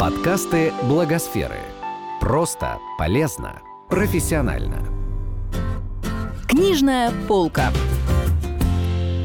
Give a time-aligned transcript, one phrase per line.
[0.00, 1.58] Подкасты Благосферы.
[2.22, 3.60] Просто, полезно,
[3.90, 4.82] профессионально.
[6.48, 7.70] Книжная полка.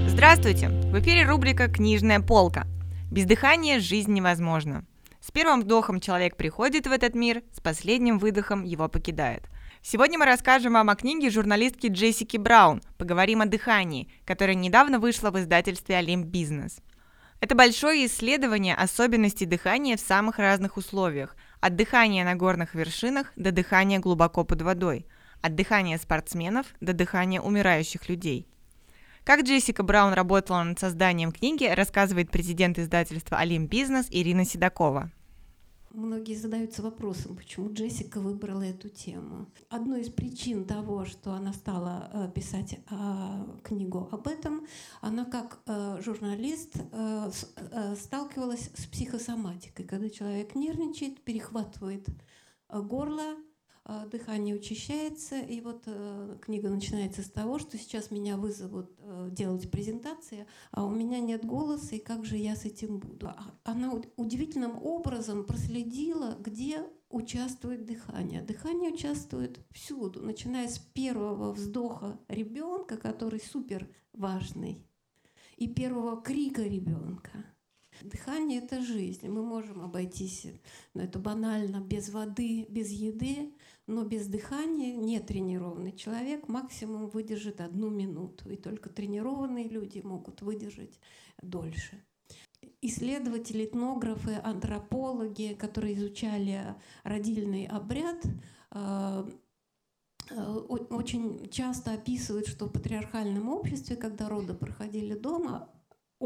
[0.10, 0.68] Здравствуйте!
[0.68, 2.68] В эфире рубрика «Книжная полка».
[3.10, 4.84] Без дыхания жизнь невозможна.
[5.22, 9.44] С первым вдохом человек приходит в этот мир, с последним выдохом его покидает.
[9.82, 15.32] Сегодня мы расскажем вам о книге журналистки Джессики Браун «Поговорим о дыхании», которая недавно вышла
[15.32, 16.80] в издательстве «Олимп Бизнес».
[17.46, 23.52] Это большое исследование особенностей дыхания в самых разных условиях, от дыхания на горных вершинах до
[23.52, 25.06] дыхания глубоко под водой,
[25.44, 28.48] от дыхания спортсменов до дыхания умирающих людей.
[29.24, 35.12] Как Джессика Браун работала над созданием книги, рассказывает президент издательства «Олимп Бизнес» Ирина Седокова.
[35.96, 39.48] Многие задаются вопросом, почему Джессика выбрала эту тему.
[39.70, 44.68] Одной из причин того, что она стала э, писать э, книгу об этом,
[45.00, 46.76] она как э, журналист
[47.98, 52.06] сталкивалась с психосоматикой, когда человек нервничает, перехватывает
[52.70, 53.38] горло,
[53.86, 59.70] дыхание учащается, и вот э, книга начинается с того, что сейчас меня вызовут э, делать
[59.70, 63.28] презентации, а у меня нет голоса, и как же я с этим буду?
[63.28, 68.42] А она удивительным образом проследила, где участвует дыхание.
[68.42, 74.84] Дыхание участвует всюду, начиная с первого вздоха ребенка, который супер важный,
[75.58, 77.46] и первого крика ребенка.
[78.02, 79.28] Дыхание– это жизнь.
[79.30, 80.48] Мы можем обойтись,
[80.94, 83.54] но это банально, без воды, без еды,
[83.88, 91.00] но без дыхания нетренированный человек максимум выдержит одну минуту, и только тренированные люди могут выдержать
[91.42, 92.04] дольше.
[92.82, 98.26] Исследователи, этнографы, антропологи, которые изучали родильный обряд,
[98.72, 99.30] э,
[100.32, 100.52] э,
[100.90, 105.70] очень часто описывают, что в патриархальном обществе, когда роды проходили дома,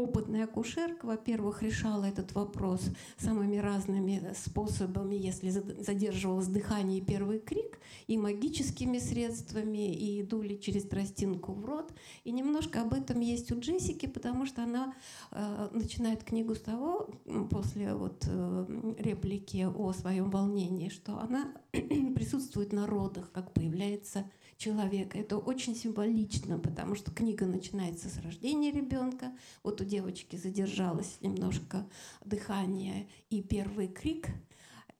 [0.02, 2.82] опытная акушерка, во-первых, решала этот вопрос
[3.18, 10.84] самыми разными способами, если задерживалось дыхание и первый крик, и магическими средствами, и дули через
[10.84, 11.92] тростинку в рот.
[12.24, 14.94] И немножко об этом есть у Джессики, потому что она
[15.30, 17.10] э, начинает книгу с того,
[17.50, 24.24] после вот э, реплики о своем волнении, что она присутствует на родах, как появляется
[24.60, 25.18] человека.
[25.18, 29.32] Это очень символично, потому что книга начинается с рождения ребенка.
[29.64, 31.88] Вот у девочки задержалось немножко
[32.24, 34.28] дыхание и первый крик.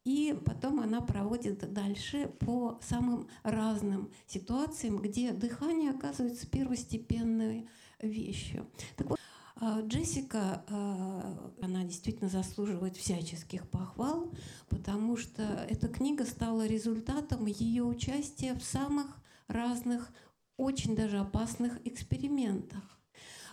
[0.04, 7.69] И потом она проводит дальше по самым разным ситуациям, где дыхание оказывается первостепенной
[8.00, 8.66] вещью.
[8.97, 9.19] Так вот,
[9.56, 14.32] а, Джессика, а, она действительно заслуживает всяческих похвал,
[14.71, 20.12] потому что эта книга стала результатом ее участия в самых разных,
[20.56, 23.00] очень даже опасных экспериментах.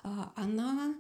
[0.04, 0.96] А, она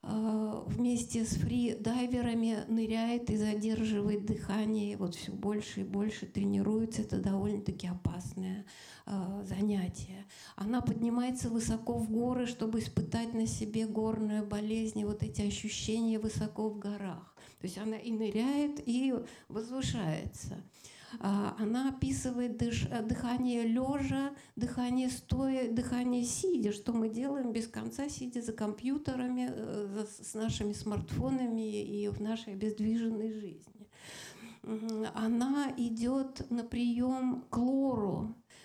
[0.00, 7.02] а, вместе с фри-дайверами ныряет и задерживает дыхание, вот все больше и больше тренируется.
[7.02, 8.64] Это довольно-таки опасное
[9.06, 10.26] а, занятие.
[10.54, 16.68] Она поднимается высоко в горы, чтобы испытать на себе горную болезнь, вот эти ощущения высоко
[16.68, 17.34] в горах.
[17.60, 19.14] То есть она и ныряет, и
[19.48, 20.62] возвышается.
[21.20, 28.08] А, она описывает э, дыхание лежа, дыхание стоя, дыхание сидя, что мы делаем без конца,
[28.08, 33.78] сидя за компьютерами, э, с нашими смартфонами и в нашей обездвиженной жизни.
[35.14, 38.07] Она идет на прием к лору,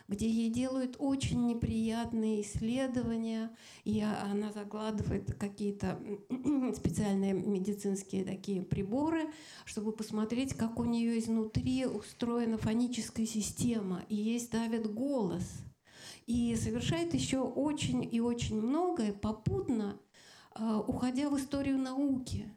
[0.08, 6.00] где ей делают очень неприятные исследования, и она закладывает какие-то
[6.76, 9.32] специальные медицинские такие приборы,
[9.66, 15.64] чтобы посмотреть, как у нее изнутри устроена фоническая система, и ей ставят голос.
[16.26, 20.00] И совершает еще очень и очень многое попутно,
[20.52, 22.50] а, уходя в историю науки.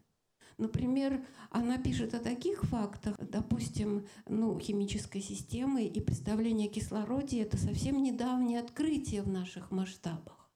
[0.59, 7.59] Например, она пишет о таких фактах, допустим, ну, химической системы и представление о кислороде– это
[7.59, 10.49] совсем недавнее открытие в наших масштабах.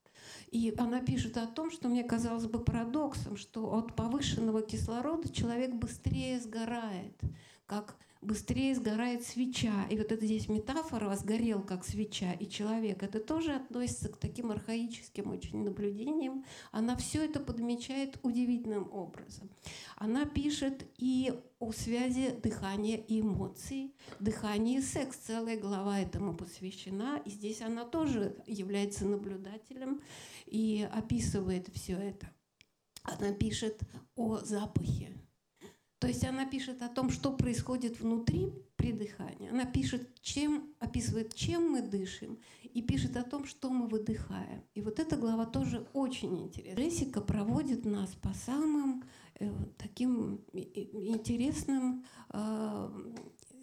[0.50, 5.74] И она пишет о том, что мне казалось бы парадоксом, что от повышенного кислорода человек
[5.74, 7.20] быстрее сгорает,
[7.66, 9.86] как быстрее сгорает свеча.
[9.90, 13.02] И вот это здесь метафора «сгорел как свеча» и человек.
[13.02, 16.44] Это тоже относится к таким архаическим очень наблюдениям.
[16.70, 19.50] Она все это подмечает удивительным образом.
[19.96, 25.16] Она пишет и о связи дыхания и эмоций, дыхание и секс.
[25.16, 27.20] Целая глава этому посвящена.
[27.24, 30.02] И здесь она тоже является наблюдателем
[30.46, 32.30] и описывает все это.
[33.02, 33.80] Она пишет
[34.14, 35.16] о запахе,
[36.00, 39.50] то есть она пишет о том, что происходит внутри при дыхании.
[39.50, 44.62] Она пишет, чем, описывает, чем мы дышим, и пишет о том, что мы выдыхаем.
[44.74, 46.80] И вот эта глава тоже очень интересна.
[46.80, 49.04] Джессика проводит нас по самым
[49.76, 52.04] таким интересным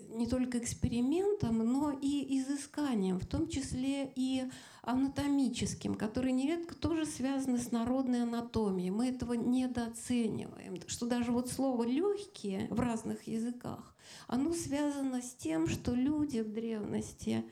[0.10, 4.44] не только экспериментом, но и изысканием, в том числе и
[4.88, 8.89] анатомическим, которые нередко тоже связаны с народной анатомией.
[8.89, 13.94] Мы этого недооцениваем, что даже вот слово «легкие» в разных языках,
[14.28, 17.44] оно связано с тем, что люди в древности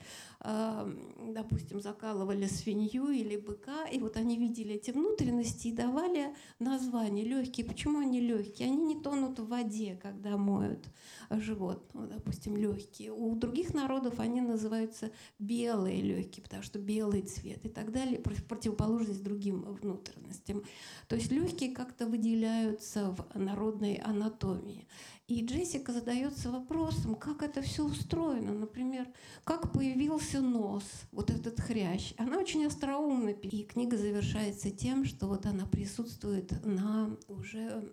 [1.18, 7.66] допустим, закалывали свинью или быка, и вот они видели эти внутренности и давали название легкие.
[7.66, 8.68] Почему они легкие?
[8.68, 10.86] Они не тонут в воде, когда моют
[11.30, 13.12] животного, допустим, легкие.
[13.12, 15.10] У других народов они называются
[15.40, 20.62] белые легкие, потому что белый цвет и так далее, противоположность другим внутренностям.
[21.08, 24.86] То есть легкие как-то выделяются в народной анатомии.
[25.28, 28.52] И Джессика задается вопросом, как это все устроено.
[28.52, 29.08] Например,
[29.42, 32.14] как появился нос, вот этот хрящ.
[32.16, 33.30] Она очень остроумна.
[33.30, 37.90] И книга завершается тем, что вот она присутствует на уже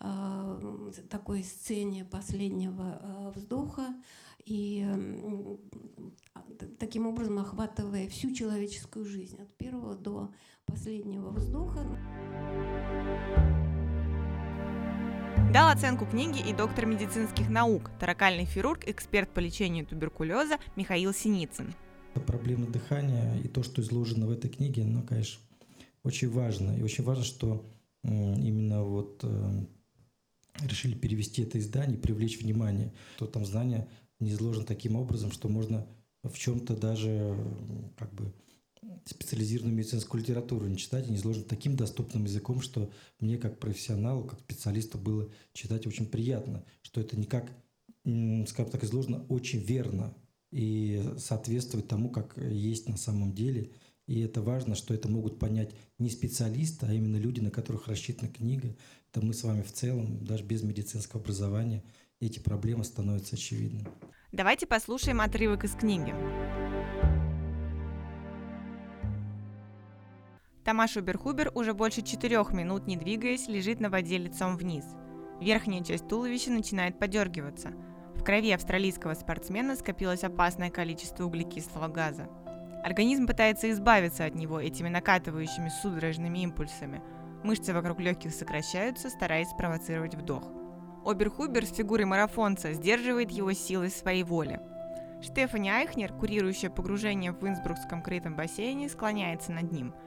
[0.00, 3.96] э, такой сцене последнего э, вздоха.
[4.44, 4.86] И
[6.76, 10.30] таким образом охватывая всю человеческую жизнь от первого до
[10.64, 11.80] последнего вздоха.
[15.52, 21.72] Дал оценку книги и доктор медицинских наук, таракальный хирург, эксперт по лечению туберкулеза Михаил Синицын.
[22.26, 25.40] Проблема дыхания и то, что изложено в этой книге, ну, конечно,
[26.02, 26.76] очень важно.
[26.76, 27.64] И очень важно, что
[28.02, 29.66] именно вот э,
[30.62, 33.88] решили перевести это издание, привлечь внимание, что там знания
[34.20, 35.86] не изложено таким образом, что можно
[36.28, 37.36] в чем-то даже
[37.96, 38.32] как бы
[39.04, 42.90] специализированную медицинскую литературу не читать, не изложено таким доступным языком, что
[43.20, 47.50] мне как профессионалу, как специалисту было читать очень приятно, что это не как,
[48.04, 50.16] скажем так, изложено очень верно
[50.52, 53.72] и соответствует тому, как есть на самом деле.
[54.06, 58.30] И это важно, что это могут понять не специалисты, а именно люди, на которых рассчитана
[58.30, 58.76] книга.
[59.10, 61.82] Это мы с вами в целом, даже без медицинского образования,
[62.20, 63.86] эти проблемы становятся очевидны.
[64.32, 66.14] Давайте послушаем отрывок из книги.
[70.64, 74.84] Тамаш Уберхубер уже больше четырех минут, не двигаясь, лежит на воде лицом вниз.
[75.40, 77.72] Верхняя часть туловища начинает подергиваться.
[78.16, 82.28] В крови австралийского спортсмена скопилось опасное количество углекислого газа.
[82.82, 87.02] Организм пытается избавиться от него этими накатывающими судорожными импульсами.
[87.44, 90.50] Мышцы вокруг легких сокращаются, стараясь спровоцировать вдох.
[91.06, 94.60] Оберхубер с фигурой марафонца сдерживает его силой своей воли.
[95.22, 99.94] Штефани Айхнер, курирующая погружение в Инсбрукском крытом бассейне, склоняется над ним–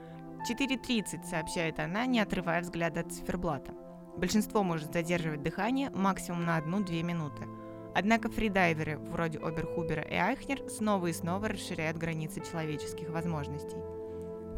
[0.48, 3.74] 4.30, сообщает она, не отрывая взгляда от циферблата.
[4.18, 7.46] Большинство может задерживать дыхание максимум на 1-2 минуты.
[7.94, 13.78] Однако фридайверы, вроде Оберхубера и Айхнер, снова и снова расширяют границы человеческих возможностей.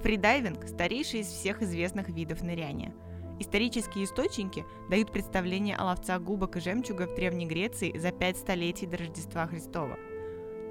[0.01, 2.93] Фридайвинг– старейший из всех известных видов ныряния.
[3.41, 8.85] Исторические источники дают представление о ловцах губок и жемчуга в Древней Греции за пять столетий
[8.85, 9.97] до Рождества Христова–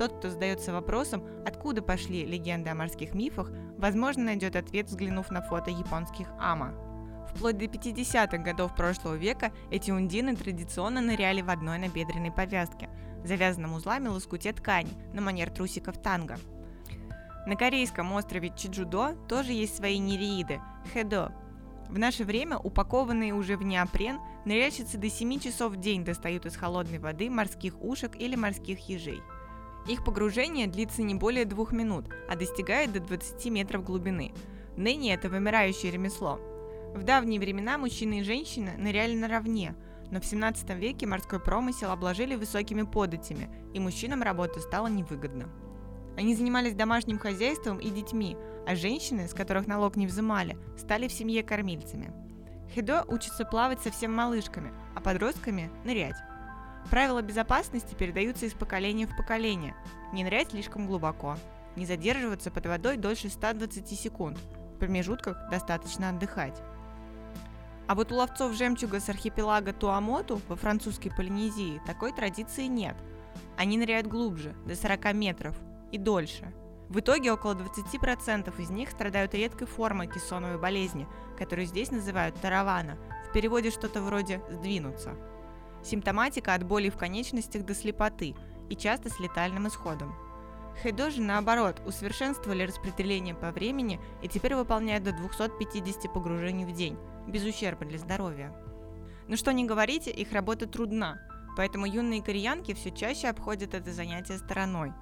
[0.01, 5.43] тот, кто задается вопросом, откуда пошли легенды о морских мифах, возможно, найдет ответ, взглянув на
[5.43, 6.73] фото японских ама.
[7.29, 12.89] Вплоть до 50-х годов прошлого века эти ундины традиционно ныряли в одной набедренной повязке,
[13.25, 16.39] завязанном узлами лоскуте ткани, на манер трусиков танго.
[17.47, 20.63] На корейском острове Чиджудо тоже есть свои нереиды–
[20.95, 21.31] хедо.
[21.91, 26.57] В наше время, упакованные уже в неопрен, ныряльщицы до 7 часов в день достают из
[26.57, 29.21] холодной воды морских ушек или морских ежей–
[29.87, 34.33] их погружение длится не более двух минут, а достигает до 20 метров глубины.
[34.77, 36.39] Ныне это вымирающее ремесло.
[36.95, 39.75] В давние времена мужчины и женщины ныряли наравне,
[40.11, 45.49] но в 17 веке морской промысел обложили высокими податями, и мужчинам работа стала невыгодна.
[46.17, 48.37] Они занимались домашним хозяйством и детьми,
[48.67, 52.13] а женщины, с которых налог не взимали, стали в семье кормильцами.
[52.75, 56.17] Хедо учится плавать совсем малышками, а подростками– нырять.
[56.89, 59.75] Правила безопасности передаются из поколения в поколение.
[60.13, 61.37] Не нырять слишком глубоко.
[61.77, 64.39] Не задерживаться под водой дольше 120 секунд.
[64.75, 66.61] В промежутках достаточно отдыхать.
[67.87, 72.97] А вот у ловцов жемчуга с архипелага Туамоту во французской Полинезии такой традиции нет.
[73.57, 75.57] Они ныряют глубже, до 40 метров,
[75.93, 76.53] и дольше.
[76.89, 81.07] В итоге около 20% из них страдают редкой формой кессоновой болезни,
[81.39, 85.15] которую здесь называют таравана, в переводе что-то вроде «сдвинуться».
[85.85, 88.35] Симптоматика от боли в конечностях до слепоты
[88.69, 90.15] и часто с летальным исходом.
[90.83, 96.99] Хэйдо же, наоборот, усовершенствовали распределение по времени и теперь выполняют до 250 погружений в день,
[97.27, 98.53] без ущерба для здоровья.
[99.29, 101.21] Но что не говорите, их работа трудна,
[101.57, 104.93] поэтому юные кореянки все чаще обходят это занятие стороной.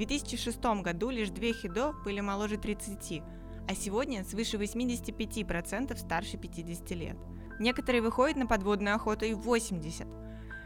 [0.00, 3.22] В 2006 году лишь две хидо были моложе 30,
[3.68, 7.16] а сегодня свыше 85% старше 50 лет–
[7.60, 10.06] Некоторые выходят на подводную охоту и в 80.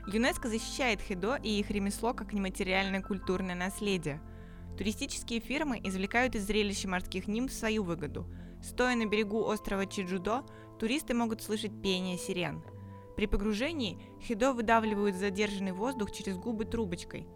[0.06, 4.20] ЮНЕСКО защищает хидо и их ремесло как нематериальное культурное наследие.
[4.78, 8.32] Туристические фирмы извлекают из зрелища морских нимф свою выгоду.
[8.62, 10.44] Стоя на берегу острова Чиджудо,
[10.78, 12.62] туристы могут слышать пение сирен.
[13.16, 17.26] При погружении хидо выдавливают задержанный воздух через губы трубочкой.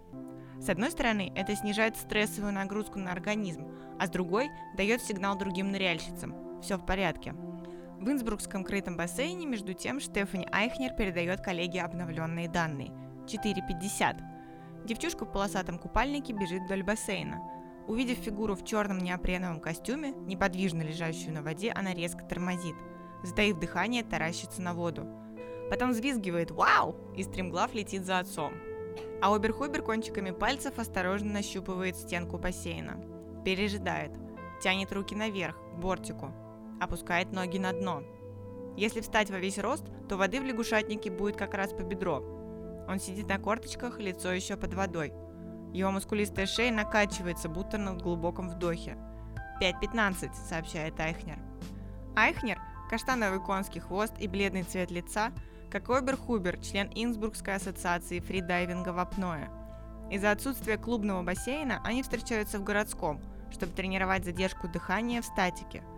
[0.61, 5.71] С одной стороны, это снижает стрессовую нагрузку на организм, а с другой дает сигнал другим
[5.71, 6.61] ныряльщицам.
[6.61, 7.35] Все в порядке.
[8.00, 12.93] В Инсбрукском крытом бассейне, между тем, Штефани Айхнер передает коллеге обновленные данные.
[13.27, 14.17] 4.50.
[14.85, 17.41] Девчушка в полосатом купальнике бежит вдоль бассейна.
[17.87, 22.77] Увидев фигуру в черном неопреновом костюме, неподвижно лежащую на воде, она резко тормозит.
[23.23, 25.07] Затаив дыхание, таращится на воду.
[25.71, 28.53] Потом взвизгивает «Вау!» и стремглав летит за отцом.
[29.20, 33.02] А Оберхубер кончиками пальцев осторожно нащупывает стенку бассейна.
[33.44, 34.12] Пережидает.
[34.62, 36.32] Тянет руки наверх, к бортику
[36.80, 38.02] опускает ноги на дно.
[38.76, 42.22] Если встать во весь рост, то воды в лягушатнике будет как раз по бедро.
[42.88, 45.12] Он сидит на корточках, лицо еще под водой.
[45.72, 48.96] Его мускулистая шея накачивается, будто на глубоком вдохе.
[49.60, 51.38] 5.15, сообщает Айхнер.
[52.16, 52.58] Айхнер–
[52.90, 55.32] каштановый конский хвост и бледный цвет лица,
[55.70, 59.50] как Оберхубер, член Инсбургской ассоциации фридайвинга в апное.
[60.10, 63.20] Из-за отсутствия клубного бассейна они встречаются в городском,
[63.50, 65.82] чтобы тренировать задержку дыхания в статике–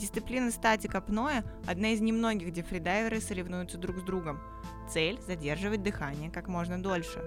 [0.00, 4.40] Дисциплина статика пноя– одна из немногих, где фридайверы соревнуются друг с другом.
[4.88, 7.22] Цель– задерживать дыхание как можно дольше.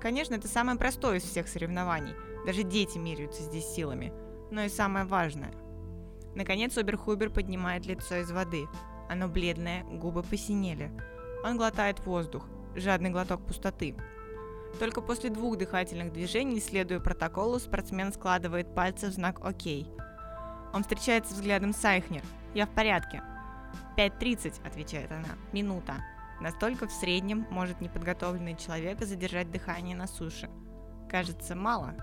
[0.00, 2.14] Конечно, это самое простое из всех соревнований.
[2.46, 4.12] Даже дети меряются здесь силами.
[4.50, 5.52] Но и самое важное.
[6.34, 8.66] Наконец Оберхубер поднимает лицо из воды.
[9.08, 10.90] Оно бледное, губы посинели.
[11.44, 12.46] Он глотает воздух.
[12.74, 13.96] Жадный глоток пустоты.
[14.78, 19.90] Только после двух дыхательных движений, следуя протоколу, спортсмен складывает пальцы в знак «Окей».
[20.72, 22.22] Он встречается взглядом с Айхнер.
[22.54, 23.22] «Я в порядке».
[23.96, 25.28] «5.30»,— отвечает она.
[25.52, 25.96] «Минута».
[26.40, 30.48] Настолько в среднем может неподготовленный человек задержать дыхание на суше.
[31.10, 31.94] Кажется, мало.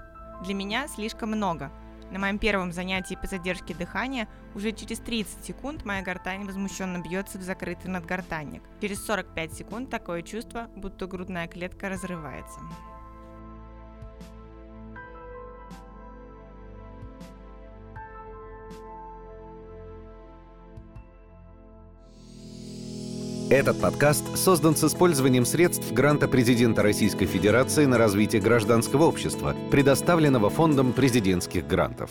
[0.43, 1.71] Для меня слишком много.
[2.11, 7.37] На моем первом занятии по задержке дыхания уже через 30 секунд моя гортань возмущенно бьется
[7.37, 8.63] в закрытый надгортанник.
[8.81, 12.59] Через 45 секунд такое чувство, будто грудная клетка разрывается.
[23.49, 30.49] Этот подкаст создан с использованием средств гранта президента Российской Федерации на развитие гражданского общества, предоставленного
[30.49, 32.09] Фондом президентских грантов.